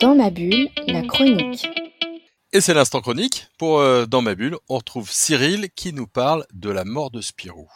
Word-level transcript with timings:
Dans 0.00 0.14
ma 0.14 0.30
bulle, 0.30 0.68
la 0.86 1.02
chronique. 1.02 1.68
Et 2.52 2.60
c'est 2.60 2.74
l'instant 2.74 3.00
chronique. 3.00 3.48
Pour 3.58 3.80
euh, 3.80 4.06
Dans 4.06 4.22
ma 4.22 4.34
bulle, 4.34 4.56
on 4.68 4.76
retrouve 4.78 5.10
Cyril 5.10 5.68
qui 5.74 5.92
nous 5.92 6.06
parle 6.06 6.44
de 6.54 6.70
la 6.70 6.84
mort 6.84 7.10
de 7.10 7.20
Spirou. 7.20 7.68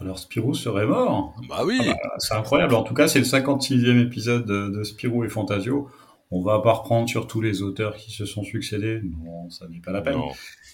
Alors 0.00 0.18
Spirou 0.18 0.54
serait 0.54 0.86
mort 0.86 1.34
Bah 1.48 1.62
oui 1.64 1.78
ah 1.80 1.92
bah, 1.92 2.10
C'est 2.18 2.34
incroyable. 2.34 2.74
En 2.74 2.82
tout 2.82 2.94
cas, 2.94 3.08
c'est 3.08 3.18
le 3.18 3.24
56e 3.24 4.04
épisode 4.04 4.46
de, 4.46 4.68
de 4.68 4.82
Spirou 4.84 5.24
et 5.24 5.28
Fantasio. 5.28 5.88
On 6.34 6.40
va 6.40 6.60
pas 6.60 6.72
reprendre 6.72 7.08
sur 7.08 7.26
tous 7.26 7.42
les 7.42 7.60
auteurs 7.60 7.94
qui 7.94 8.10
se 8.10 8.24
sont 8.24 8.42
succédés. 8.42 9.02
Non, 9.02 9.50
ça 9.50 9.68
n'est 9.68 9.80
pas 9.80 9.92
la 9.92 10.00
peine. 10.00 10.16
Non. 10.16 10.30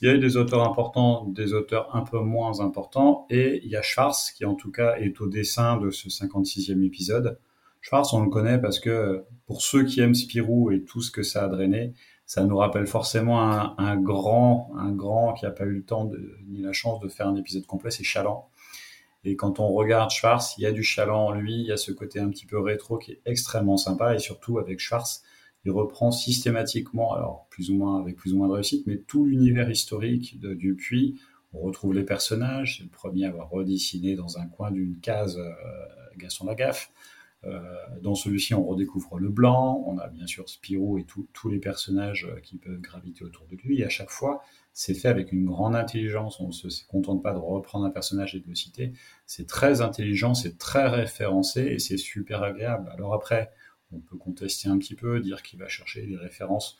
Il 0.00 0.08
y 0.08 0.10
a 0.10 0.14
eu 0.14 0.18
des 0.18 0.38
auteurs 0.38 0.66
importants, 0.66 1.26
des 1.26 1.52
auteurs 1.52 1.94
un 1.94 2.00
peu 2.00 2.18
moins 2.20 2.60
importants, 2.60 3.26
et 3.28 3.60
il 3.62 3.70
y 3.70 3.76
a 3.76 3.82
Schwartz 3.82 4.32
qui 4.32 4.46
en 4.46 4.54
tout 4.54 4.72
cas 4.72 4.96
est 4.96 5.20
au 5.20 5.26
dessin 5.26 5.76
de 5.76 5.90
ce 5.90 6.08
56e 6.08 6.82
épisode. 6.84 7.38
Schwartz, 7.82 8.12
on 8.14 8.22
le 8.22 8.30
connaît 8.30 8.58
parce 8.58 8.80
que 8.80 9.24
pour 9.44 9.60
ceux 9.60 9.84
qui 9.84 10.00
aiment 10.00 10.14
Spirou 10.14 10.70
et 10.70 10.84
tout 10.84 11.02
ce 11.02 11.10
que 11.10 11.22
ça 11.22 11.44
a 11.44 11.48
drainé, 11.48 11.92
ça 12.24 12.44
nous 12.44 12.56
rappelle 12.56 12.86
forcément 12.86 13.42
un, 13.42 13.74
un 13.76 13.96
grand, 13.96 14.70
un 14.78 14.92
grand 14.92 15.34
qui 15.34 15.44
n'a 15.44 15.50
pas 15.50 15.64
eu 15.64 15.74
le 15.74 15.84
temps 15.84 16.06
de, 16.06 16.38
ni 16.48 16.62
la 16.62 16.72
chance 16.72 17.00
de 17.00 17.08
faire 17.08 17.28
un 17.28 17.36
épisode 17.36 17.66
complet, 17.66 17.90
c'est 17.90 18.04
Chaland. 18.04 18.48
Et 19.24 19.36
quand 19.36 19.60
on 19.60 19.68
regarde 19.68 20.10
Schwartz, 20.10 20.54
il 20.56 20.62
y 20.62 20.66
a 20.66 20.72
du 20.72 20.82
Chaland 20.82 21.26
en 21.26 21.32
lui, 21.32 21.54
il 21.54 21.66
y 21.66 21.72
a 21.72 21.76
ce 21.76 21.92
côté 21.92 22.20
un 22.20 22.30
petit 22.30 22.46
peu 22.46 22.58
rétro 22.58 22.98
qui 22.98 23.12
est 23.12 23.20
extrêmement 23.26 23.76
sympa, 23.76 24.14
et 24.14 24.18
surtout 24.18 24.58
avec 24.58 24.80
Schwartz, 24.80 25.22
il 25.64 25.72
reprend 25.72 26.10
systématiquement, 26.10 27.14
alors 27.14 27.46
plus 27.50 27.70
ou 27.70 27.76
moins 27.76 28.00
avec 28.00 28.16
plus 28.16 28.32
ou 28.32 28.38
moins 28.38 28.48
de 28.48 28.52
réussite, 28.52 28.86
mais 28.86 28.98
tout 28.98 29.26
l'univers 29.26 29.70
historique 29.70 30.40
de 30.40 30.54
Dupuis. 30.54 31.20
On 31.52 31.60
retrouve 31.60 31.94
les 31.94 32.04
personnages. 32.04 32.78
C'est 32.78 32.84
le 32.84 32.88
premier 32.88 33.26
à 33.26 33.28
avoir 33.28 33.50
redessiné 33.50 34.16
dans 34.16 34.38
un 34.38 34.46
coin 34.46 34.70
d'une 34.70 34.98
case 35.00 35.36
euh, 35.38 35.52
Gaston 36.16 36.46
Lagaffe. 36.46 36.90
Euh, 37.44 37.60
dans 38.00 38.14
celui-ci, 38.14 38.54
on 38.54 38.64
redécouvre 38.64 39.18
le 39.18 39.28
blanc. 39.28 39.82
On 39.86 39.98
a 39.98 40.08
bien 40.08 40.26
sûr 40.26 40.48
Spirou 40.48 40.98
et 40.98 41.06
tous 41.32 41.48
les 41.48 41.58
personnages 41.58 42.24
euh, 42.24 42.40
qui 42.40 42.56
peuvent 42.56 42.80
graviter 42.80 43.24
autour 43.24 43.46
de 43.46 43.56
lui. 43.56 43.80
Et 43.80 43.84
à 43.84 43.88
chaque 43.88 44.10
fois, 44.10 44.42
c'est 44.72 44.94
fait 44.94 45.08
avec 45.08 45.32
une 45.32 45.44
grande 45.44 45.74
intelligence. 45.74 46.40
On 46.40 46.48
ne 46.48 46.52
se 46.52 46.70
se 46.70 46.86
contente 46.86 47.22
pas 47.22 47.32
de 47.32 47.38
reprendre 47.38 47.84
un 47.84 47.90
personnage 47.90 48.34
et 48.34 48.40
de 48.40 48.48
le 48.48 48.54
citer. 48.54 48.92
C'est 49.26 49.46
très 49.46 49.80
intelligent, 49.80 50.34
c'est 50.34 50.56
très 50.56 50.88
référencé 50.88 51.62
et 51.62 51.78
c'est 51.78 51.96
super 51.96 52.42
agréable. 52.42 52.90
Alors 52.94 53.12
après, 53.12 53.50
on 53.92 53.98
peut 53.98 54.16
contester 54.16 54.68
un 54.68 54.78
petit 54.78 54.94
peu, 54.94 55.20
dire 55.20 55.42
qu'il 55.42 55.58
va 55.58 55.68
chercher 55.68 56.06
des 56.06 56.16
références 56.16 56.78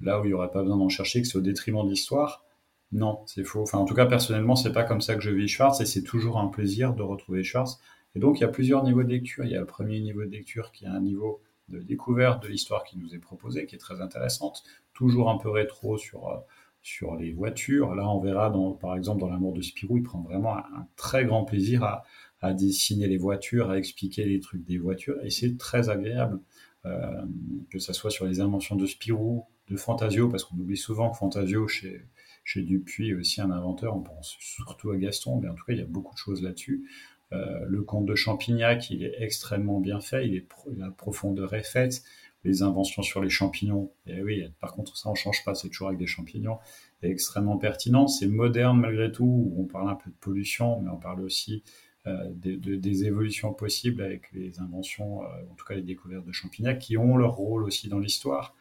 là 0.00 0.20
où 0.20 0.24
il 0.24 0.28
n'y 0.28 0.34
aurait 0.34 0.50
pas 0.50 0.62
besoin 0.62 0.76
d'en 0.76 0.88
chercher, 0.88 1.22
que 1.22 1.28
c'est 1.28 1.38
au 1.38 1.42
détriment 1.42 1.84
de 1.84 1.90
l'histoire. 1.90 2.44
Non, 2.92 3.22
c'est 3.26 3.44
faux. 3.44 3.62
Enfin, 3.62 3.78
en 3.78 3.84
tout 3.84 3.94
cas, 3.94 4.06
personnellement, 4.06 4.56
c'est 4.56 4.72
pas 4.72 4.84
comme 4.84 5.00
ça 5.00 5.14
que 5.14 5.20
je 5.20 5.30
vis 5.30 5.48
Schwartz 5.48 5.80
et 5.80 5.86
c'est 5.86 6.02
toujours 6.02 6.38
un 6.38 6.48
plaisir 6.48 6.94
de 6.94 7.02
retrouver 7.02 7.42
Schwartz. 7.42 7.78
Et 8.18 8.20
donc, 8.20 8.40
il 8.40 8.40
y 8.40 8.44
a 8.44 8.48
plusieurs 8.48 8.82
niveaux 8.82 9.04
de 9.04 9.10
lecture. 9.10 9.44
Il 9.44 9.52
y 9.52 9.54
a 9.54 9.60
le 9.60 9.64
premier 9.64 10.00
niveau 10.00 10.24
de 10.24 10.30
lecture 10.30 10.72
qui 10.72 10.86
est 10.86 10.88
un 10.88 10.98
niveau 10.98 11.40
de 11.68 11.78
découverte 11.78 12.42
de 12.42 12.48
l'histoire 12.48 12.82
qui 12.82 12.98
nous 12.98 13.14
est 13.14 13.20
proposée, 13.20 13.64
qui 13.64 13.76
est 13.76 13.78
très 13.78 14.00
intéressante, 14.00 14.64
toujours 14.92 15.30
un 15.30 15.38
peu 15.38 15.50
rétro 15.50 15.98
sur, 15.98 16.26
euh, 16.26 16.38
sur 16.82 17.14
les 17.14 17.30
voitures. 17.30 17.94
Là, 17.94 18.10
on 18.10 18.18
verra, 18.18 18.50
dans, 18.50 18.72
par 18.72 18.96
exemple, 18.96 19.20
dans 19.20 19.28
L'amour 19.28 19.52
de 19.52 19.62
Spirou, 19.62 19.98
il 19.98 20.02
prend 20.02 20.20
vraiment 20.20 20.56
un, 20.56 20.88
très 20.96 21.26
grand 21.26 21.44
plaisir 21.44 21.84
à, 21.84 22.02
à 22.40 22.52
dessiner 22.54 23.06
les 23.06 23.18
voitures, 23.18 23.70
à 23.70 23.78
expliquer 23.78 24.24
les 24.24 24.40
trucs 24.40 24.64
des 24.64 24.78
voitures, 24.78 25.22
et 25.22 25.30
c'est 25.30 25.56
très 25.56 25.88
agréable. 25.88 26.40
Euh, 26.86 27.24
que 27.70 27.78
ça 27.78 27.92
soit 27.92 28.10
sur 28.10 28.26
les 28.26 28.40
inventions 28.40 28.74
de 28.74 28.86
Spirou, 28.86 29.44
de 29.68 29.76
Fantasio, 29.76 30.28
parce 30.28 30.42
qu'on 30.42 30.56
oublie 30.56 30.76
souvent 30.76 31.10
que 31.10 31.18
Fantasio, 31.18 31.68
chez, 31.68 32.02
chez 32.44 32.62
Dupuis, 32.62 33.10
est 33.10 33.14
aussi 33.14 33.40
un 33.40 33.50
inventeur, 33.52 33.96
on 33.96 34.00
pense 34.00 34.36
surtout 34.40 34.90
à 34.90 34.96
Gaston, 34.96 35.40
mais 35.40 35.48
en 35.48 35.54
tout 35.54 35.64
cas, 35.64 35.72
il 35.72 35.78
y 35.78 35.82
a 35.82 35.86
beaucoup 35.86 36.14
de 36.14 36.18
choses 36.18 36.42
là-dessus. 36.42 36.88
Euh, 37.32 37.64
le 37.66 37.82
conte 37.82 38.06
de 38.06 38.14
Champignac, 38.14 38.90
il 38.90 39.04
est 39.04 39.14
extrêmement 39.18 39.80
bien 39.80 40.00
fait, 40.00 40.26
il 40.26 40.34
est 40.34 40.46
la 40.76 40.90
profondeur 40.90 41.52
est 41.54 41.62
faite, 41.62 42.02
les 42.44 42.62
inventions 42.62 43.02
sur 43.02 43.20
les 43.20 43.28
champignons, 43.28 43.90
et 44.06 44.22
oui, 44.22 44.44
par 44.60 44.72
contre, 44.72 44.96
ça, 44.96 45.10
on 45.10 45.14
change 45.14 45.44
pas, 45.44 45.54
c'est 45.54 45.68
toujours 45.68 45.88
avec 45.88 45.98
des 45.98 46.06
champignons, 46.06 46.58
est 47.02 47.10
extrêmement 47.10 47.58
pertinent, 47.58 48.06
c'est 48.08 48.28
moderne 48.28 48.80
malgré 48.80 49.12
tout, 49.12 49.52
on 49.58 49.64
parle 49.64 49.90
un 49.90 49.96
peu 49.96 50.08
de 50.08 50.16
pollution, 50.20 50.80
mais 50.80 50.88
on 50.90 50.96
parle 50.96 51.20
aussi 51.20 51.62
euh, 52.06 52.30
des, 52.30 52.56
de- 52.56 52.76
des 52.76 53.04
évolutions 53.04 53.52
possibles 53.52 54.02
avec 54.02 54.32
les 54.32 54.60
inventions, 54.60 55.22
euh, 55.22 55.26
en 55.50 55.54
tout 55.54 55.66
cas 55.66 55.74
les 55.74 55.82
découvertes 55.82 56.24
de 56.24 56.32
Champignac, 56.32 56.78
qui 56.78 56.96
ont 56.96 57.16
leur 57.16 57.34
rôle 57.34 57.64
aussi 57.64 57.88
dans 57.88 57.98
l'histoire. 57.98 58.54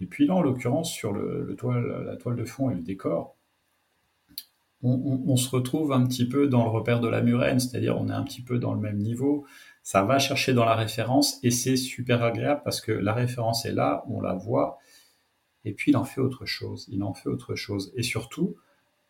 Et 0.00 0.06
puis 0.06 0.26
là, 0.26 0.34
en 0.34 0.42
l'occurrence, 0.42 0.90
sur 0.90 1.12
le, 1.12 1.44
le 1.44 1.54
toile, 1.54 2.04
la 2.04 2.16
toile 2.16 2.36
de 2.36 2.44
fond 2.44 2.70
et 2.70 2.74
le 2.74 2.80
décor, 2.82 3.36
on, 4.82 4.90
on- 4.92 5.32
on 5.32 5.36
se 5.36 5.48
retrouve 5.50 5.92
un 5.92 6.06
petit 6.06 6.28
peu 6.28 6.48
dans 6.48 6.64
le 6.64 6.70
repère 6.70 7.00
de 7.00 7.08
la 7.08 7.22
murène, 7.22 7.60
c'est-à-dire 7.60 7.96
on 7.98 8.08
est 8.08 8.12
un 8.12 8.22
petit 8.24 8.42
peu 8.42 8.58
dans 8.58 8.74
le 8.74 8.80
même 8.80 8.98
niveau. 8.98 9.46
Ça 9.82 10.02
va 10.04 10.18
chercher 10.18 10.52
dans 10.54 10.64
la 10.64 10.74
référence 10.74 11.38
et 11.42 11.50
c'est 11.50 11.76
super 11.76 12.22
agréable 12.22 12.60
parce 12.64 12.80
que 12.80 12.92
la 12.92 13.14
référence 13.14 13.64
est 13.66 13.72
là, 13.72 14.04
on 14.08 14.20
la 14.20 14.34
voit, 14.34 14.78
et 15.64 15.72
puis 15.72 15.92
il 15.92 15.96
en 15.96 16.04
fait 16.04 16.20
autre 16.20 16.46
chose. 16.46 16.86
Il 16.90 17.02
en 17.02 17.14
fait 17.14 17.28
autre 17.28 17.54
chose. 17.54 17.92
Et 17.96 18.02
surtout, 18.02 18.56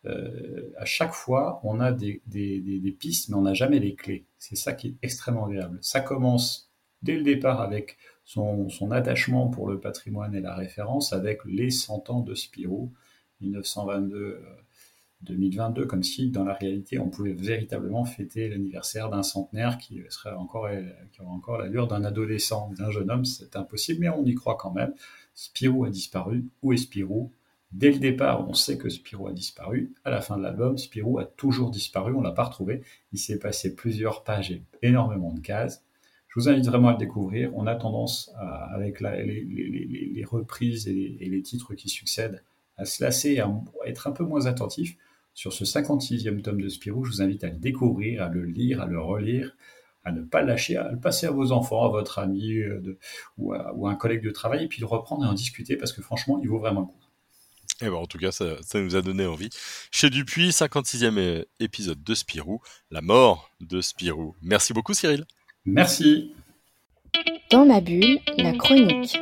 euh, 0.05 0.71
à 0.77 0.85
chaque 0.85 1.13
fois, 1.13 1.59
on 1.63 1.79
a 1.79 1.91
des, 1.91 2.21
des- 2.27 2.59
des- 2.61 2.91
pistes, 2.91 3.29
mais 3.29 3.35
on 3.35 3.41
n'a 3.43 3.53
jamais 3.53 3.79
les 3.79 3.95
clés. 3.95 4.25
C'est 4.39 4.55
ça 4.55 4.73
qui 4.73 4.87
est 4.89 4.95
extrêmement 5.03 5.45
agréable. 5.45 5.77
Ça 5.81 6.01
commence 6.01 6.71
dès 7.03 7.15
le 7.17 7.23
départ 7.23 7.61
avec 7.61 7.97
son, 8.25 8.69
son 8.69 8.91
attachement 8.91 9.47
pour 9.49 9.67
le 9.67 9.79
patrimoine 9.79 10.35
et 10.35 10.41
la 10.41 10.55
référence, 10.55 11.13
avec 11.13 11.39
les 11.45 11.69
100 11.71 12.09
ans 12.09 12.21
de 12.21 12.33
Spirou, 12.35 12.93
1922. 13.41 14.17
euh, 14.17 14.41
2022, 15.23 15.85
comme 15.85 16.03
si 16.03 16.29
dans 16.29 16.45
la 16.45 16.53
réalité 16.53 16.97
on 16.97 17.09
pouvait 17.09 17.33
véritablement 17.33 18.05
fêter 18.05 18.47
l'anniversaire 18.47 19.09
d'un 19.09 19.23
centenaire 19.23 19.77
qui 19.77 20.01
serait 20.09 20.33
encore 20.33 20.65
euh, 20.67 20.81
qui 21.11 21.21
aurait 21.21 21.29
encore 21.29 21.57
l'allure 21.57 21.87
d'un 21.87 22.03
adolescent, 22.05 22.71
d'un 22.77 22.89
jeune 22.89 23.11
homme, 23.11 23.25
c'est 23.25 23.55
impossible, 23.55 23.99
mais 24.01 24.09
on 24.09 24.25
y 24.25 24.33
croit 24.33 24.55
quand 24.55 24.71
même. 24.71 24.93
Spirou 25.35 25.85
a 25.85 25.89
disparu. 25.89 26.45
Où 26.61 26.73
est 26.73 26.77
Spirou? 26.77 27.31
Dès 27.71 27.91
le 27.91 27.99
départ, 27.99 28.49
on 28.49 28.53
sait 28.53 28.77
que 28.77 28.89
Spirou 28.89 29.27
a 29.27 29.33
disparu. 29.33 29.93
À 30.03 30.09
la 30.09 30.21
fin 30.21 30.37
de 30.37 30.41
l'album, 30.41 30.77
Spirou 30.77 31.19
a 31.19 31.25
toujours 31.25 31.69
disparu, 31.69 32.13
on 32.15 32.21
l'a 32.21 32.31
pas 32.31 32.45
retrouvé. 32.45 32.81
Il 33.13 33.19
s'est 33.19 33.39
passé 33.39 33.75
plusieurs 33.75 34.23
pages 34.23 34.51
et 34.51 34.63
énormément 34.81 35.33
de 35.33 35.39
cases. 35.39 35.83
Je 36.29 36.39
vous 36.39 36.49
invite 36.49 36.65
vraiment 36.65 36.89
à 36.89 36.91
le 36.93 36.97
découvrir. 36.97 37.51
On 37.55 37.67
a 37.67 37.75
tendance, 37.75 38.31
avec 38.71 39.01
les, 39.01 40.25
reprises 40.25 40.87
et 40.87 40.93
les, 40.93 41.41
titres 41.41 41.73
qui 41.73 41.89
succèdent, 41.89 42.43
à 42.77 42.85
se 42.85 43.03
lasser 43.03 43.39
à 43.39 43.51
être 43.85 44.07
un 44.07 44.11
peu 44.11 44.23
moins 44.23 44.45
attentif. 44.45 44.95
Sur 45.33 45.53
ce 45.53 45.63
56e 45.63 46.41
tome 46.41 46.61
de 46.61 46.69
Spirou, 46.69 47.05
je 47.05 47.11
vous 47.11 47.21
invite 47.21 47.43
à 47.43 47.47
le 47.49 47.57
découvrir, 47.57 48.23
à 48.23 48.29
le 48.29 48.43
lire, 48.43 48.81
à 48.81 48.85
le 48.85 48.99
relire, 48.99 49.55
à 50.03 50.11
ne 50.11 50.21
pas 50.21 50.41
le 50.41 50.47
lâcher, 50.47 50.75
à 50.77 50.91
le 50.91 50.99
passer 50.99 51.27
à 51.27 51.31
vos 51.31 51.51
enfants, 51.51 51.85
à 51.85 51.89
votre 51.89 52.19
ami 52.19 52.57
euh, 52.57 52.79
de- 52.81 52.97
ou, 53.37 53.53
à, 53.53 53.73
ou 53.75 53.87
à 53.87 53.91
un 53.91 53.95
collègue 53.95 54.23
de 54.23 54.31
travail, 54.31 54.65
et 54.65 54.67
puis 54.67 54.79
le 54.81 54.85
reprendre 54.85 55.23
et 55.25 55.27
en 55.27 55.33
discuter, 55.33 55.77
parce 55.77 55.93
que 55.93 56.01
franchement, 56.01 56.39
il 56.41 56.49
vaut 56.49 56.59
vraiment 56.59 56.81
le 56.81 56.85
coup. 56.87 56.95
Et 57.81 57.85
ben, 57.85 57.93
en 57.95 58.05
tout 58.07 58.17
cas, 58.17 58.31
ça, 58.33 58.57
ça 58.61 58.81
nous 58.81 58.97
a 58.97 59.01
donné 59.01 59.25
envie. 59.25 59.49
Chez 59.91 60.09
Dupuis, 60.09 60.49
56e 60.51 61.17
é- 61.17 61.45
épisode 61.61 62.03
de 62.03 62.13
Spirou, 62.13 62.59
la 62.91 63.01
mort 63.01 63.49
de 63.61 63.79
Spirou. 63.79 64.35
Merci 64.41 64.73
beaucoup 64.73 64.93
Cyril. 64.93 65.23
Merci 65.65 66.33
Dans 67.51 67.65
ma 67.65 67.79
bulle, 67.79 68.19
la 68.37 68.53
chronique. 68.53 69.17